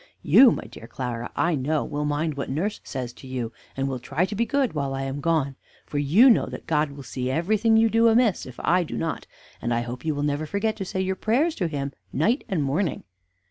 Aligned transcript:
"You, 0.23 0.49
my 0.51 0.63
dear 0.63 0.87
Clara, 0.87 1.29
I 1.35 1.53
know, 1.53 1.85
will 1.85 2.05
mind 2.05 2.33
what 2.33 2.49
nurse 2.49 2.81
says 2.83 3.13
to 3.13 3.27
you, 3.27 3.53
and 3.77 3.87
will 3.87 3.99
try 3.99 4.25
to 4.25 4.33
be 4.33 4.47
good 4.47 4.73
while 4.73 4.95
I 4.95 5.03
am 5.03 5.21
gone; 5.21 5.55
for 5.85 5.99
you 5.99 6.27
know 6.27 6.47
that 6.47 6.65
God 6.65 6.93
will 6.93 7.03
see 7.03 7.29
everything 7.29 7.77
you 7.77 7.87
do 7.87 8.07
amiss, 8.07 8.47
if 8.47 8.59
I 8.61 8.83
do 8.83 8.97
not; 8.97 9.27
and 9.61 9.71
I 9.71 9.81
hope 9.81 10.03
you 10.03 10.15
will 10.15 10.23
never 10.23 10.47
forget 10.47 10.75
to 10.77 10.85
say 10.85 11.01
your 11.01 11.15
prayers 11.15 11.53
to 11.57 11.67
Him 11.67 11.93
night 12.11 12.43
and 12.49 12.63
morning." 12.63 13.03